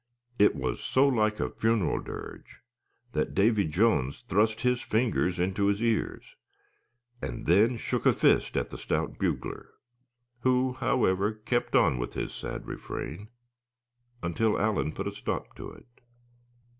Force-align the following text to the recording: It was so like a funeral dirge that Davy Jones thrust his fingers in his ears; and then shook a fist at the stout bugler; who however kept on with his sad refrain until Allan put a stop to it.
It 0.39 0.55
was 0.55 0.79
so 0.81 1.07
like 1.07 1.39
a 1.39 1.51
funeral 1.51 1.99
dirge 1.99 2.61
that 3.11 3.35
Davy 3.35 3.65
Jones 3.67 4.23
thrust 4.27 4.61
his 4.61 4.81
fingers 4.81 5.39
in 5.39 5.53
his 5.53 5.79
ears; 5.79 6.35
and 7.21 7.45
then 7.45 7.77
shook 7.77 8.07
a 8.07 8.11
fist 8.13 8.57
at 8.57 8.71
the 8.71 8.79
stout 8.79 9.19
bugler; 9.19 9.69
who 10.39 10.73
however 10.73 11.33
kept 11.33 11.75
on 11.75 11.99
with 11.99 12.15
his 12.15 12.33
sad 12.33 12.65
refrain 12.65 13.29
until 14.23 14.59
Allan 14.59 14.91
put 14.93 15.05
a 15.07 15.11
stop 15.13 15.55
to 15.57 15.69
it. 15.69 15.85